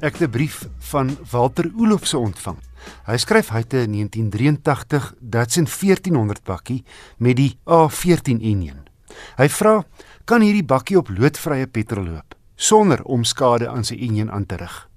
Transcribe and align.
Ek 0.00 0.16
het 0.16 0.28
'n 0.28 0.30
brief 0.30 0.68
van 0.78 1.18
Walter 1.30 1.70
Olofse 1.76 2.18
ontvang. 2.18 2.56
Hy 3.04 3.16
skryf 3.16 3.48
hy 3.48 3.58
het 3.58 3.72
'n 3.72 3.90
1983 3.90 5.14
Datsun 5.20 5.66
1400 5.66 6.42
bakkie 6.44 6.84
met 7.18 7.36
die 7.36 7.58
A14 7.64 8.40
enjin. 8.40 8.88
Hy 9.36 9.48
vra, 9.48 9.84
kan 10.24 10.40
hierdie 10.40 10.64
bakkie 10.64 10.96
op 10.96 11.08
loodvrye 11.08 11.66
petrol 11.66 12.04
loop 12.04 12.34
sonder 12.56 13.04
om 13.04 13.24
skade 13.24 13.68
aan 13.68 13.84
sy 13.84 13.94
enjin 13.94 14.30
aan 14.30 14.46
te 14.46 14.56
rig? 14.56 14.88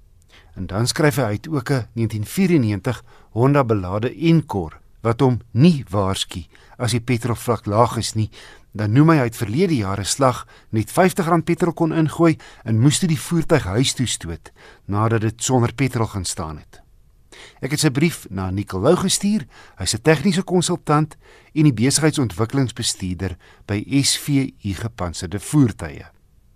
En 0.54 0.66
dan 0.66 0.86
skryf 0.86 1.16
hy 1.16 1.22
hy 1.22 1.32
het 1.32 1.48
ook 1.48 1.70
'n 1.70 1.86
1994 1.92 3.04
Honda 3.30 3.64
belade 3.64 4.14
Encore 4.16 4.76
wat 5.02 5.20
hom 5.20 5.40
nie 5.50 5.84
waarsku 5.90 6.46
as 6.78 6.90
die 6.90 7.00
petrolvlak 7.00 7.66
laag 7.66 7.96
is 7.96 8.14
nie 8.14 8.30
Dan 8.74 8.90
noem 8.90 9.12
hy 9.14 9.28
uit 9.28 9.36
verlede 9.38 9.76
jare 9.78 10.02
slag 10.04 10.40
net 10.74 10.90
R50 10.90 11.44
petrol 11.46 11.74
kon 11.78 11.92
ingooi 11.94 12.32
en 12.66 12.80
moes 12.82 12.98
toe 12.98 13.08
die 13.08 13.20
voertuig 13.20 13.68
huis 13.70 13.92
toe 13.94 14.06
stoot 14.10 14.50
nadat 14.90 15.22
dit 15.22 15.42
sonder 15.42 15.70
petrol 15.78 16.10
gaan 16.10 16.26
staan 16.26 16.58
het. 16.58 16.80
Ek 17.62 17.70
het 17.74 17.82
sy 17.84 17.92
brief 17.94 18.24
na 18.34 18.48
Nicolou 18.50 18.96
gestuur. 18.98 19.46
Hy's 19.78 19.94
'n 19.94 20.02
tegniese 20.02 20.42
konsultant 20.42 21.14
en 21.54 21.64
die 21.70 21.72
besigheidsontwikkelingsbestuurder 21.72 23.36
by 23.66 23.84
SVU 24.02 24.50
Gepantserde 24.60 25.38
Voertuie. 25.38 26.06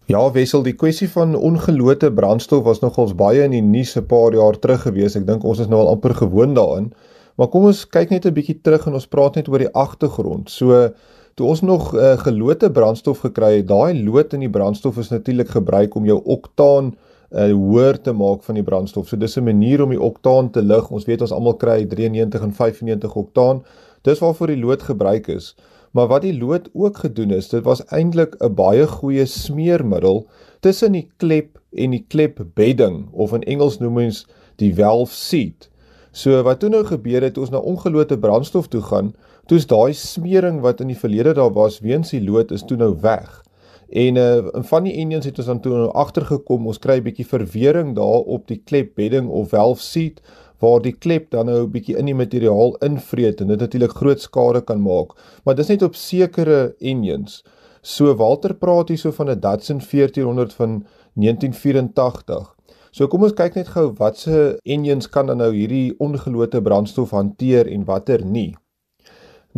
Ja, 0.07 0.31
wissel 0.33 0.63
die 0.63 0.73
kwessie 0.75 1.09
van 1.09 1.35
ongelote 1.37 2.11
brandstof 2.13 2.65
was 2.65 2.81
nogals 2.81 3.15
baie 3.15 3.45
in 3.45 3.51
die 3.51 3.63
nuus 3.63 3.97
'n 3.97 4.07
paar 4.07 4.35
jaar 4.35 4.59
terug 4.59 4.83
gewees. 4.83 5.17
Ek 5.17 5.27
dink 5.27 5.45
ons 5.45 5.59
is 5.59 5.69
nou 5.69 5.81
al 5.81 5.89
amper 5.95 6.15
gewoond 6.15 6.57
daaraan. 6.57 6.93
Maar 7.37 7.49
kom 7.49 7.65
ons 7.65 7.87
kyk 7.87 8.11
net 8.11 8.27
'n 8.27 8.35
bietjie 8.35 8.61
terug 8.63 8.87
en 8.87 8.95
ons 8.95 9.07
praat 9.07 9.35
net 9.35 9.49
oor 9.49 9.59
die 9.59 9.75
agtergrond. 9.75 10.51
So 10.51 10.93
Toe 11.39 11.47
ons 11.47 11.61
nog 11.63 11.93
uh, 11.95 12.17
gelote 12.19 12.67
brandstof 12.75 13.21
gekry 13.23 13.61
het, 13.61 13.69
daai 13.69 13.95
lood 14.03 14.33
in 14.35 14.43
die 14.43 14.51
brandstof 14.51 14.97
is 14.99 15.13
natuurlik 15.13 15.53
gebruik 15.55 15.95
om 15.95 16.07
jou 16.09 16.17
oktaan 16.35 16.89
uh, 16.91 17.45
hoër 17.53 18.01
te 18.03 18.11
maak 18.13 18.43
van 18.43 18.59
die 18.59 18.65
brandstof. 18.67 19.07
So 19.07 19.17
dis 19.17 19.39
'n 19.39 19.45
manier 19.47 19.85
om 19.85 19.95
die 19.95 20.01
oktaan 20.03 20.51
te 20.51 20.63
lig. 20.63 20.91
Ons 20.91 21.07
weet 21.07 21.23
ons 21.23 21.33
almal 21.33 21.55
kry 21.55 21.85
93 21.87 22.43
en 22.43 22.53
95 22.53 23.15
oktaan. 23.15 23.63
Dis 24.03 24.19
waarvoor 24.19 24.51
die 24.51 24.59
lood 24.59 24.83
gebruik 24.83 25.29
is. 25.29 25.55
Maar 25.93 26.09
wat 26.11 26.23
die 26.23 26.35
lood 26.39 26.69
ook 26.75 26.97
gedoen 27.07 27.31
is, 27.31 27.49
dit 27.49 27.63
was 27.63 27.85
eintlik 27.87 28.35
'n 28.43 28.55
baie 28.55 28.87
goeie 28.87 29.27
smeermiddel 29.27 30.27
tussen 30.61 30.93
die 30.93 31.09
klep 31.17 31.61
en 31.73 31.91
die 31.91 32.05
klepbedding 32.09 33.09
of 33.13 33.33
in 33.33 33.43
Engels 33.43 33.79
noem 33.79 33.97
ons 33.99 34.27
die 34.57 34.75
valve 34.75 35.15
seat. 35.15 35.71
So 36.11 36.43
wat 36.43 36.61
toe 36.61 36.69
nou 36.69 36.85
gebeur 36.85 37.23
het, 37.23 37.39
ons 37.39 37.51
na 37.51 37.59
ongelote 37.59 38.19
brandstof 38.19 38.67
toe 38.67 38.83
gaan, 38.83 39.15
toe's 39.49 39.65
daai 39.67 39.95
smering 39.97 40.61
wat 40.61 40.83
in 40.85 40.91
die 40.93 40.99
verlede 40.99 41.33
daar 41.39 41.53
was 41.57 41.79
weens 41.81 42.11
die 42.13 42.21
lood 42.21 42.51
is 42.53 42.67
toe 42.69 42.77
nou 42.77 42.93
weg. 43.01 43.43
En 43.89 44.17
uh 44.21 44.65
van 44.69 44.85
die 44.85 44.93
engines 45.01 45.25
het 45.25 45.39
ons 45.41 45.49
dan 45.49 45.61
toe 45.65 45.73
nou 45.73 45.93
agtergekom, 45.97 46.67
ons 46.69 46.79
kry 46.79 46.99
'n 46.99 47.07
bietjie 47.07 47.27
verwering 47.27 47.95
daar 47.97 48.29
op 48.37 48.47
die 48.47 48.61
klepbedding 48.65 49.29
of 49.29 49.49
valve 49.57 49.83
seat 49.83 50.21
waar 50.61 50.83
die 50.83 50.93
klep 50.93 51.31
dan 51.31 51.47
nou 51.47 51.63
'n 51.65 51.71
bietjie 51.71 51.97
in 51.97 52.05
die 52.05 52.15
materiaal 52.15 52.77
invreet 52.85 53.41
en 53.41 53.49
dit 53.49 53.61
natuurlik 53.61 53.97
groot 53.97 54.21
skade 54.21 54.61
kan 54.61 54.83
maak. 54.83 55.17
Maar 55.45 55.55
dis 55.55 55.69
net 55.69 55.83
op 55.83 55.95
sekere 55.95 56.75
engines. 56.81 57.43
So 57.83 58.15
Walter 58.15 58.55
praat 58.55 58.89
hier 58.89 58.99
so 58.99 59.11
van 59.11 59.31
'n 59.31 59.41
Datsun 59.41 59.81
1400 59.81 60.53
van 60.53 60.85
1984. 61.15 62.55
So 62.91 63.07
kom 63.07 63.23
ons 63.23 63.33
kyk 63.33 63.55
net 63.55 63.69
gou 63.69 63.93
watse 63.99 64.59
engines 64.65 65.09
kan 65.09 65.27
dan 65.27 65.39
nou 65.39 65.53
hierdie 65.55 65.95
ongelote 65.99 66.63
brandstof 66.63 67.11
hanteer 67.11 67.67
en 67.67 67.85
watter 67.85 68.25
nie. 68.25 68.55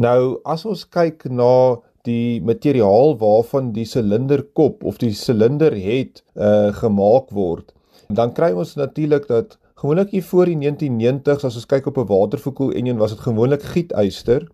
Nou 0.01 0.41
as 0.49 0.65
ons 0.65 0.87
kyk 0.89 1.27
na 1.29 1.77
die 2.09 2.41
materiaal 2.41 3.19
waarvan 3.21 3.75
die 3.77 3.85
silinderkop 3.85 4.85
of 4.89 5.01
die 5.03 5.13
silinder 5.13 5.75
het 5.77 6.23
uh 6.41 6.71
gemaak 6.79 7.29
word, 7.37 7.75
dan 8.09 8.33
kry 8.37 8.55
ons 8.57 8.79
natuurlik 8.81 9.29
dat 9.29 9.59
gewoonlik 9.83 10.15
hier 10.15 10.25
voor 10.25 10.49
die 10.49 10.57
1990s 10.57 11.45
as 11.45 11.59
ons 11.61 11.69
kyk 11.69 11.91
op 11.93 11.99
'n 11.99 12.09
waterverkoel 12.09 12.73
enjin 12.73 13.03
was 13.03 13.13
dit 13.13 13.21
gewoonlik 13.27 13.63
gietyster. 13.75 14.49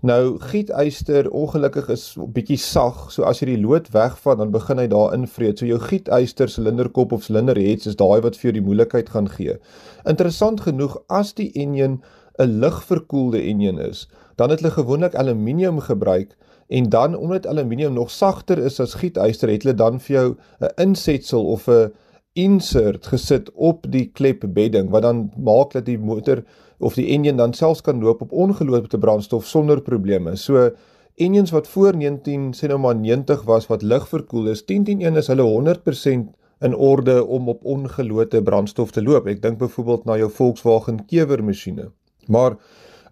Nou 0.00 0.38
gietyster 0.40 1.28
ongelukkig 1.30 1.88
is 1.88 2.16
'n 2.16 2.32
bietjie 2.32 2.56
sag, 2.56 3.12
so 3.12 3.22
as 3.22 3.40
jy 3.40 3.46
die 3.46 3.60
lood 3.66 3.92
wegvat 3.92 4.38
dan 4.38 4.50
begin 4.50 4.78
hy 4.78 4.86
daar 4.86 5.12
invreet. 5.14 5.58
So 5.58 5.66
jou 5.66 5.78
gietyster 5.78 6.48
silinderkop 6.48 7.12
of 7.12 7.22
silinderheads 7.22 7.86
is 7.86 7.96
daai 7.96 8.20
wat 8.20 8.36
vir 8.36 8.50
jou 8.50 8.52
die 8.52 8.66
moeilikheid 8.68 9.08
gaan 9.08 9.28
gee. 9.28 9.58
Interessant 10.06 10.60
genoeg 10.60 10.96
as 11.08 11.34
die 11.34 11.52
enjin 11.52 12.00
'n 12.40 12.58
ligverkoelde 12.60 13.40
enjin 13.40 13.78
is, 13.78 14.08
dan 14.36 14.50
het 14.50 14.60
hulle 14.60 14.72
gewoonlik 14.72 15.14
aluminium 15.14 15.80
gebruik 15.80 16.36
en 16.68 16.88
dan 16.88 17.16
omdat 17.16 17.46
aluminium 17.46 17.92
nog 17.92 18.10
sagter 18.10 18.58
is 18.58 18.80
as 18.80 18.94
gietyster, 18.94 19.50
het 19.50 19.62
hulle 19.62 19.74
dan 19.74 20.00
vir 20.00 20.16
jou 20.16 20.36
'n 20.60 20.72
insetsel 20.76 21.46
of 21.46 21.68
'n 21.68 21.92
insert 22.32 23.06
gesit 23.06 23.50
op 23.52 23.86
die 23.90 24.10
klepbedding 24.14 24.90
wat 24.90 25.02
dan 25.02 25.30
maak 25.36 25.72
dat 25.72 25.84
die 25.84 25.98
motor 25.98 26.42
of 26.78 26.94
die 26.94 27.06
enjin 27.06 27.36
dan 27.36 27.52
selfs 27.52 27.82
kan 27.82 28.00
loop 28.00 28.22
op 28.22 28.32
ongeloopte 28.32 28.98
brandstof 28.98 29.46
sonder 29.46 29.82
probleme. 29.82 30.36
So 30.36 30.70
enjins 31.14 31.50
wat 31.50 31.68
voor 31.68 31.96
19 31.96 32.52
sê 32.54 32.68
nou 32.68 32.78
maar 32.78 32.96
90 32.96 33.42
was 33.42 33.66
wat 33.66 33.82
lig 33.82 34.08
verkoel 34.08 34.46
is, 34.46 34.64
10101 34.64 35.16
is 35.16 35.26
hulle 35.26 35.42
100% 35.42 36.30
in 36.60 36.74
orde 36.76 37.26
om 37.26 37.48
op 37.48 37.64
ongelote 37.64 38.42
brandstof 38.42 38.90
te 38.90 39.02
loop. 39.02 39.26
Ek 39.26 39.42
dink 39.42 39.58
byvoorbeeld 39.58 40.04
na 40.04 40.16
jou 40.16 40.30
Volkswagen 40.30 41.04
Kewer 41.06 41.44
masjiene. 41.44 41.90
Maar 42.30 42.56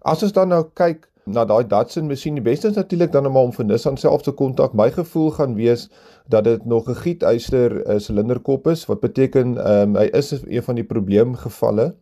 as 0.07 0.23
ons 0.23 0.33
dan 0.35 0.51
nou 0.53 0.63
kyk 0.79 1.05
na 1.29 1.45
daai 1.45 1.67
Datsun 1.69 2.07
masjien, 2.09 2.37
die 2.39 2.45
beste 2.45 2.71
is 2.71 2.77
natuurlik 2.79 3.11
dan 3.13 3.27
om 3.29 3.37
om 3.37 3.51
vir 3.53 3.67
Nissan 3.69 3.99
self 4.01 4.23
te 4.25 4.33
kontak. 4.33 4.73
My 4.73 4.89
gevoel 4.93 5.31
gaan 5.37 5.55
wees 5.59 5.89
dat 6.27 6.47
dit 6.47 6.65
nog 6.65 6.89
'n 6.89 6.95
gietyster 6.95 7.85
uh, 7.85 7.99
silinderkop 7.99 8.67
is, 8.67 8.85
wat 8.85 8.99
beteken 8.99 9.57
um, 9.71 9.95
hy 9.95 10.09
is 10.13 10.31
een 10.31 10.63
van 10.63 10.75
die 10.75 10.83
probleemgevalle. 10.83 11.93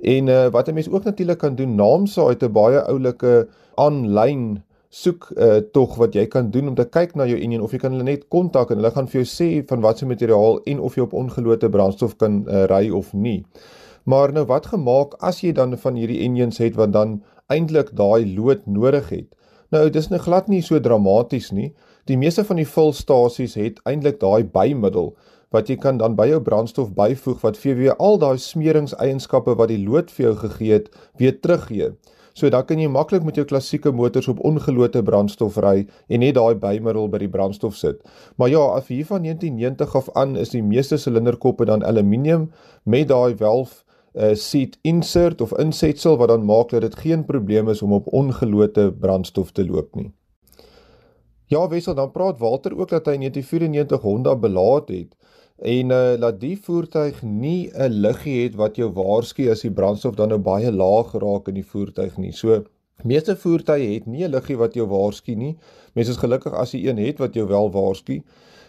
En 0.00 0.26
uh, 0.26 0.46
wat 0.50 0.68
'n 0.68 0.74
mens 0.74 0.90
ook 0.90 1.04
natuurlik 1.04 1.38
kan 1.38 1.54
doen, 1.54 1.74
naamsa 1.74 2.28
het 2.28 2.42
'n 2.42 2.52
baie 2.52 2.82
oulike 2.82 3.48
aanlyn 3.74 4.62
soek 4.88 5.30
uh, 5.36 5.56
tog 5.72 5.96
wat 5.96 6.14
jy 6.14 6.26
kan 6.26 6.50
doen 6.50 6.68
om 6.68 6.74
te 6.74 6.84
kyk 6.84 7.14
na 7.14 7.26
jou 7.28 7.36
enjin 7.36 7.60
of 7.60 7.72
jy 7.72 7.78
kan 7.78 7.92
hulle 7.92 8.06
net 8.08 8.28
kontak 8.32 8.70
en 8.70 8.80
hulle 8.80 8.90
gaan 8.90 9.08
vir 9.08 9.20
jou 9.20 9.28
sê 9.28 9.48
van 9.68 9.80
watter 9.84 10.08
materiaal 10.08 10.60
en 10.64 10.80
of 10.80 10.96
jy 10.96 11.02
op 11.04 11.12
ongelote 11.12 11.68
brandstof 11.68 12.16
kan 12.16 12.44
uh, 12.48 12.64
ry 12.64 12.88
of 12.90 13.12
nie. 13.12 13.44
Maar 14.04 14.32
nou 14.32 14.44
wat 14.46 14.66
gemaak 14.66 15.14
as 15.20 15.42
jy 15.42 15.52
dan 15.52 15.76
van 15.78 15.94
hierdie 15.94 16.20
engines 16.24 16.58
het 16.58 16.76
wat 16.76 16.92
dan 16.92 17.22
eintlik 17.48 17.94
daai 17.96 18.36
lood 18.36 18.66
nodig 18.66 19.08
het? 19.08 19.34
Nou 19.70 19.88
dis 19.90 20.08
nou 20.08 20.20
glad 20.20 20.48
nie 20.48 20.62
so 20.62 20.80
dramaties 20.80 21.50
nie. 21.52 21.74
Die 22.08 22.16
meeste 22.16 22.44
van 22.44 22.56
die 22.56 22.68
vulstasies 22.68 23.54
het 23.60 23.80
eintlik 23.84 24.20
daai 24.20 24.44
bymiddel 24.44 25.14
wat 25.52 25.68
jy 25.68 25.78
kan 25.80 25.96
dan 26.00 26.16
by 26.16 26.26
jou 26.28 26.40
brandstof 26.44 26.92
byvoeg 26.96 27.40
wat 27.40 27.56
vir 27.56 27.76
weer 27.78 27.96
al 27.96 28.18
daai 28.20 28.36
smeringseienskappe 28.40 29.54
wat 29.56 29.72
die 29.72 29.80
lood 29.80 30.12
vir 30.12 30.26
jou 30.26 30.34
gegee 30.42 30.74
het, 30.74 30.90
weer 31.16 31.36
teruggee. 31.40 31.92
So 32.38 32.50
dan 32.54 32.66
kan 32.68 32.78
jy 32.78 32.86
maklik 32.92 33.24
met 33.26 33.38
jou 33.40 33.46
klassieke 33.48 33.90
motors 33.90 34.28
op 34.30 34.38
ongelote 34.46 35.02
brandstof 35.02 35.56
ry 35.64 35.88
en 36.06 36.22
net 36.22 36.36
daai 36.36 36.54
bymiddel 36.60 37.08
by 37.10 37.18
die 37.24 37.30
brandstof 37.32 37.74
sit. 37.74 38.04
Maar 38.36 38.52
ja, 38.52 38.60
af 38.78 38.92
hier 38.92 39.08
van 39.08 39.24
1990 39.24 39.96
af 39.96 40.12
aan 40.14 40.36
is 40.36 40.52
die 40.54 40.62
meeste 40.62 41.00
silinderkoppe 41.00 41.66
dan 41.66 41.82
aluminium 41.82 42.50
met 42.84 43.08
daai 43.08 43.34
'n 43.34 43.68
uh, 44.18 44.34
seat 44.34 44.78
insert 44.82 45.40
of 45.40 45.52
insetsel 45.58 46.16
wat 46.16 46.28
dan 46.28 46.44
maak 46.44 46.70
dat 46.70 46.80
dit 46.80 46.96
geen 46.96 47.24
probleem 47.24 47.68
is 47.68 47.82
om 47.82 47.92
op 47.92 48.06
ongelote 48.12 48.92
brandstof 49.00 49.52
te 49.52 49.66
loop 49.66 49.94
nie. 49.94 50.10
Ja, 51.48 51.68
wissel 51.68 51.94
dan 51.94 52.10
praat 52.10 52.38
Walter 52.38 52.78
ook 52.78 52.88
dat 52.88 53.06
hy 53.06 53.14
'n 53.16 53.30
1994 53.30 54.00
Honda 54.00 54.36
belaat 54.36 54.88
het 54.88 55.16
en 55.58 55.90
uh 55.90 56.14
laat 56.18 56.40
die 56.40 56.58
voertuig 56.60 57.22
nie 57.22 57.70
'n 57.74 58.00
liggie 58.00 58.42
het 58.42 58.54
wat 58.54 58.76
jou 58.76 58.92
waarsku 58.92 59.50
as 59.50 59.60
die 59.60 59.70
brandstof 59.70 60.14
dan 60.14 60.28
nou 60.28 60.38
baie 60.38 60.72
laag 60.72 61.10
geraak 61.10 61.48
in 61.48 61.54
die 61.54 61.66
voertuig 61.66 62.16
nie. 62.16 62.32
So 62.32 62.64
meeste 63.04 63.36
voertuie 63.36 63.94
het 63.94 64.06
nie 64.06 64.24
'n 64.24 64.30
liggie 64.30 64.56
wat 64.56 64.74
jou 64.74 64.86
waarsku 64.86 65.34
nie. 65.34 65.56
Mense 65.94 66.10
is 66.10 66.16
gelukkig 66.16 66.52
as 66.52 66.72
jy 66.72 66.88
een 66.88 66.98
het 66.98 67.18
wat 67.18 67.34
jou 67.34 67.46
wel 67.46 67.70
waarsku. 67.70 68.22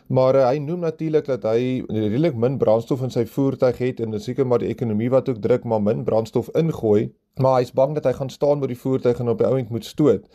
Maar 0.09 0.35
uh, 0.35 0.45
hy 0.47 0.57
noem 0.57 0.79
natuurlik 0.87 1.27
dat 1.29 1.43
hy 1.45 1.83
redelik 1.85 2.33
min 2.33 2.55
brandstof 2.57 3.03
in 3.05 3.11
sy 3.13 3.27
voertuig 3.29 3.77
het 3.77 3.99
en 4.01 4.15
dit 4.15 4.23
seker 4.23 4.47
maar 4.47 4.63
die 4.63 4.71
ekonomie 4.73 5.09
wat 5.13 5.27
ook 5.29 5.41
druk 5.43 5.67
maar 5.69 5.83
min 5.85 6.01
brandstof 6.07 6.49
ingooi, 6.57 7.11
maar 7.37 7.59
hy's 7.59 7.69
bang 7.77 7.93
dat 7.93 8.07
hy 8.09 8.15
gaan 8.17 8.31
staan 8.33 8.63
by 8.63 8.71
die 8.71 8.79
voertuig 8.79 9.21
en 9.21 9.29
op 9.29 9.43
die 9.43 9.45
ouend 9.45 9.69
moet 9.69 9.85
stoot. 9.85 10.25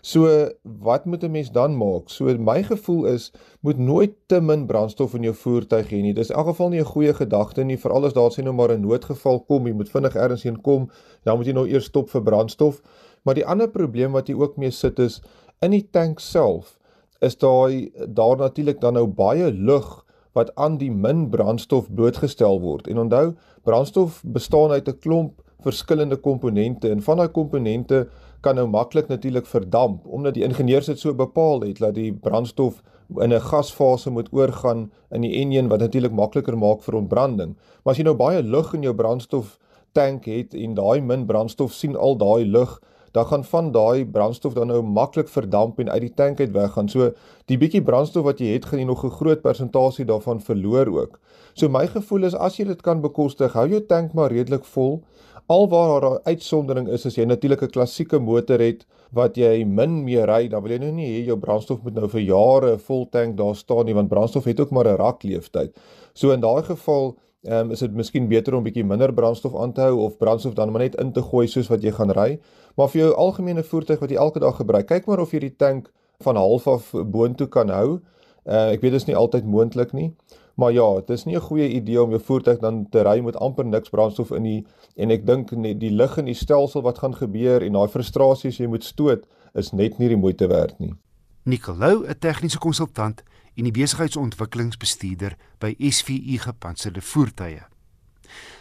So 0.00 0.48
wat 0.62 1.04
moet 1.04 1.24
'n 1.24 1.30
mens 1.30 1.50
dan 1.52 1.76
maak? 1.76 2.08
So 2.08 2.24
my 2.38 2.62
gevoel 2.62 3.04
is 3.06 3.32
moet 3.60 3.78
nooit 3.78 4.14
te 4.26 4.40
min 4.40 4.66
brandstof 4.66 5.14
in 5.14 5.22
jou 5.22 5.34
voertuig 5.34 5.90
hê 5.90 6.00
nie. 6.00 6.14
Dis 6.14 6.30
in 6.30 6.36
elk 6.36 6.46
geval 6.46 6.68
nie 6.68 6.80
'n 6.80 6.92
goeie 6.94 7.14
gedagte 7.14 7.64
nie, 7.64 7.76
veral 7.76 8.04
as 8.04 8.12
daar 8.12 8.32
sien 8.32 8.44
nou 8.44 8.54
maar 8.54 8.72
'n 8.72 8.80
noodgeval 8.80 9.40
kom, 9.40 9.66
jy 9.66 9.72
moet 9.74 9.90
vinnig 9.90 10.16
ergens 10.16 10.42
heen 10.42 10.60
kom, 10.60 10.90
dan 11.24 11.36
moet 11.36 11.46
jy 11.46 11.52
nou 11.52 11.68
eers 11.68 11.84
stop 11.84 12.08
vir 12.10 12.22
brandstof. 12.22 12.80
Maar 13.24 13.34
die 13.34 13.46
ander 13.46 13.68
probleem 13.68 14.12
wat 14.12 14.28
jy 14.28 14.34
ook 14.34 14.56
mee 14.56 14.70
sit 14.70 14.98
is 14.98 15.20
in 15.60 15.70
die 15.70 15.88
tank 15.90 16.20
self 16.20 16.77
is 17.20 17.36
daai 17.36 17.90
daar 18.06 18.36
natuurlik 18.36 18.80
dan 18.80 18.94
nou 18.94 19.06
baie 19.06 19.52
lug 19.52 20.04
wat 20.32 20.54
aan 20.54 20.78
die 20.78 20.90
min 20.90 21.28
brandstof 21.30 21.88
blootgestel 21.94 22.60
word. 22.60 22.86
En 22.86 22.98
onthou, 22.98 23.34
brandstof 23.62 24.22
bestaan 24.24 24.70
uit 24.70 24.88
'n 24.88 24.98
klomp 24.98 25.42
verskillende 25.60 26.16
komponente 26.16 26.90
en 26.90 27.02
van 27.02 27.16
daai 27.16 27.28
komponente 27.28 28.08
kan 28.40 28.54
nou 28.54 28.68
maklik 28.70 29.08
natuurlik 29.08 29.46
verdamp 29.46 30.06
omdat 30.06 30.34
die 30.34 30.44
ingenieurs 30.46 30.86
dit 30.86 30.98
so 30.98 31.14
bepaal 31.14 31.60
het 31.60 31.78
dat 31.82 31.94
die 31.94 32.12
brandstof 32.12 32.82
in 33.16 33.32
'n 33.32 33.40
gasfase 33.40 34.10
moet 34.10 34.28
oorgaan 34.32 34.90
in 35.10 35.20
die 35.20 35.34
enjin 35.40 35.68
wat 35.68 35.80
natuurlik 35.80 36.12
makliker 36.12 36.58
maak 36.58 36.82
vir 36.82 36.94
ontbranding. 36.94 37.56
Maar 37.82 37.92
as 37.92 37.96
jy 37.96 38.04
nou 38.04 38.16
baie 38.16 38.42
lug 38.42 38.74
in 38.74 38.82
jou 38.82 38.94
brandstof 38.94 39.58
tank 39.92 40.24
het 40.24 40.54
en 40.54 40.74
daai 40.74 41.00
min 41.00 41.26
brandstof 41.26 41.72
sien 41.72 41.96
al 41.96 42.16
daai 42.16 42.44
lug 42.44 42.80
dan 43.18 43.26
gaan 43.26 43.44
van 43.44 43.70
daai 43.74 44.06
brandstof 44.06 44.54
dan 44.54 44.70
nou 44.70 44.82
maklik 44.82 45.28
verdamp 45.28 45.80
en 45.82 45.90
uit 45.90 46.04
die 46.06 46.14
tank 46.14 46.40
uit 46.40 46.52
weggaan. 46.54 46.88
So 46.88 47.10
die 47.50 47.58
bietjie 47.58 47.82
brandstof 47.82 48.26
wat 48.28 48.42
jy 48.42 48.52
het, 48.54 48.68
gaan 48.70 48.78
jy 48.82 48.86
nog 48.86 49.04
'n 49.04 49.16
groot 49.20 49.42
persentasie 49.42 50.06
daarvan 50.06 50.40
verloor 50.40 50.86
ook. 50.86 51.18
So 51.54 51.68
my 51.68 51.86
gevoel 51.86 52.24
is 52.24 52.34
as 52.34 52.56
jy 52.56 52.64
dit 52.64 52.82
kan 52.82 53.00
bekostig, 53.00 53.52
hou 53.52 53.68
jou 53.68 53.80
tank 53.80 54.12
maar 54.14 54.30
redelik 54.30 54.64
vol. 54.64 55.02
Alwaar 55.48 56.00
daar 56.00 56.10
'n 56.10 56.24
uitsondering 56.24 56.88
is 56.88 57.06
as 57.06 57.16
jy 57.16 57.24
natuurlik 57.24 57.62
'n 57.62 57.70
klassieke 57.70 58.18
motor 58.18 58.60
het 58.60 58.86
wat 59.12 59.36
jy 59.36 59.64
min 59.64 60.04
mee 60.04 60.24
ry, 60.24 60.48
dan 60.48 60.62
wil 60.62 60.72
jy 60.72 60.78
nou 60.78 60.92
nie 60.92 61.06
hê 61.06 61.26
jou 61.26 61.36
brandstof 61.36 61.82
moet 61.82 61.94
nou 61.94 62.08
vir 62.08 62.20
jare 62.20 62.78
vol 62.78 63.08
tank 63.10 63.36
daar 63.36 63.56
staan 63.56 63.86
nie, 63.86 63.94
want 63.94 64.08
brandstof 64.08 64.44
het 64.44 64.60
ook 64.60 64.70
maar 64.70 64.86
'n 64.86 64.96
rakleeftyd. 64.96 65.76
So 66.14 66.30
in 66.30 66.40
daai 66.40 66.62
geval 66.62 67.16
um, 67.42 67.70
is 67.70 67.78
dit 67.78 67.94
miskien 67.94 68.28
beter 68.28 68.54
om 68.54 68.64
bietjie 68.66 68.84
minder 68.84 69.12
brandstof 69.14 69.56
aan 69.56 69.72
te 69.72 69.80
hou 69.80 69.98
of 70.06 70.16
brandstof 70.18 70.54
dan 70.54 70.72
maar 70.72 70.82
net 70.82 70.98
in 71.00 71.12
te 71.12 71.22
gooi 71.22 71.46
soos 71.46 71.68
wat 71.68 71.82
jy 71.82 71.92
gaan 71.92 72.10
ry. 72.10 72.38
Maar 72.76 72.88
vir 72.88 73.00
jou 73.00 73.12
algemene 73.14 73.62
voertuig 73.62 74.00
wat 74.00 74.10
jy 74.10 74.18
elke 74.18 74.40
dag 74.40 74.56
gebruik, 74.56 74.86
kyk 74.86 75.06
maar 75.06 75.20
of 75.20 75.32
jy 75.32 75.40
die 75.46 75.56
tank 75.56 75.92
van 76.24 76.36
half 76.36 76.66
af 76.66 76.92
boontoe 76.92 77.48
kan 77.48 77.68
hou. 77.68 78.00
Uh 78.48 78.72
ek 78.72 78.82
weet 78.82 78.96
dit 78.96 79.00
is 79.02 79.08
nie 79.08 79.16
altyd 79.16 79.46
moontlik 79.46 79.92
nie. 79.92 80.12
Maar 80.58 80.72
ja, 80.72 80.94
dit 80.94 81.10
is 81.10 81.24
nie 81.24 81.36
'n 81.36 81.40
goeie 81.40 81.68
idee 81.68 82.02
om 82.02 82.10
jou 82.10 82.20
voertuig 82.20 82.58
dan 82.58 82.86
te 82.90 83.02
ry 83.02 83.20
met 83.20 83.36
amper 83.36 83.64
niks 83.64 83.88
brandstof 83.88 84.30
in 84.30 84.42
nie 84.42 84.66
en 84.96 85.10
ek 85.10 85.26
dink 85.26 85.50
net 85.50 85.80
die 85.80 85.90
lig 85.90 86.18
in 86.18 86.24
die 86.24 86.34
stelsel 86.34 86.82
wat 86.82 86.98
gaan 86.98 87.14
gebeur 87.14 87.62
en 87.62 87.72
daai 87.72 87.88
frustrasies 87.88 88.58
jy 88.58 88.66
moet 88.66 88.84
stoot 88.84 89.26
is 89.54 89.72
net 89.72 89.98
nie 89.98 90.08
die 90.08 90.16
moeite 90.16 90.46
werd 90.48 90.78
nie. 90.78 90.94
Nicolou, 91.42 92.06
'n 92.06 92.18
tegniese 92.18 92.58
konsultant 92.58 93.22
en 93.54 93.64
die 93.64 93.72
besigheidsontwikkelingsbestuurder 93.72 95.36
by 95.58 95.74
SVU 95.78 96.38
Gepantserde 96.38 97.00
Voertuie. 97.00 97.62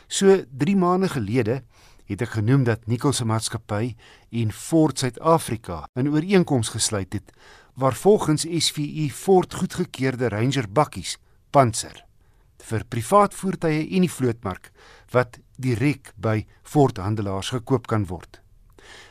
So 0.07 0.43
3 0.57 0.75
maande 0.75 1.09
gelede 1.09 1.63
het 2.07 2.21
ek 2.21 2.37
genoem 2.39 2.63
dat 2.63 2.87
Nicol 2.87 3.13
se 3.13 3.25
maatskappy 3.25 3.95
en 4.31 4.51
Ford 4.51 4.99
Suid-Afrika 4.99 5.87
'n 5.95 6.07
ooreenkoms 6.07 6.69
gesluit 6.69 7.13
het 7.13 7.31
waar 7.75 7.93
volgens 7.93 8.45
SVU 8.49 9.09
Ford 9.09 9.53
goedgekeurde 9.53 10.29
Ranger 10.29 10.71
bakkies 10.71 11.17
pantser 11.51 12.05
vir 12.63 12.83
privaat 12.89 13.33
voertuie 13.33 13.85
en 13.95 14.01
die 14.01 14.11
vlootmark 14.11 14.71
wat 15.11 15.39
direk 15.57 16.13
by 16.15 16.45
Ford 16.63 16.97
handelaars 16.97 17.49
gekoop 17.49 17.87
kan 17.87 18.05
word. 18.05 18.41